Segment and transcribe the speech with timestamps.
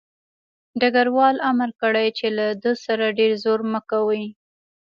[0.79, 4.23] ډګروال امر کړی چې له ده سره ډېر زور مه کوئ